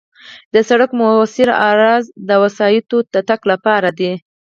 د 0.53 0.55
سړک 0.69 0.89
موثر 0.99 1.49
عرض 1.69 2.05
د 2.29 2.31
وسایطو 2.43 2.97
د 3.13 3.15
تګ 3.29 3.41
لپاره 3.51 3.89
دی 3.99 4.11